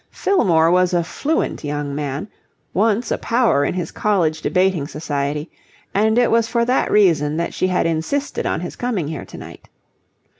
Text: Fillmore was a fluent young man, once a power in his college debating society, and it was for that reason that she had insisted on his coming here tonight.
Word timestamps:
Fillmore 0.09 0.71
was 0.71 0.95
a 0.95 1.03
fluent 1.03 1.63
young 1.63 1.93
man, 1.93 2.27
once 2.73 3.11
a 3.11 3.19
power 3.19 3.63
in 3.63 3.75
his 3.75 3.91
college 3.91 4.41
debating 4.41 4.87
society, 4.87 5.51
and 5.93 6.17
it 6.17 6.31
was 6.31 6.47
for 6.47 6.65
that 6.65 6.89
reason 6.91 7.37
that 7.37 7.53
she 7.53 7.67
had 7.67 7.85
insisted 7.85 8.47
on 8.47 8.61
his 8.61 8.75
coming 8.75 9.07
here 9.09 9.25
tonight. 9.25 9.69